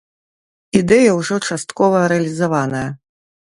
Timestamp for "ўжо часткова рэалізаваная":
1.19-2.83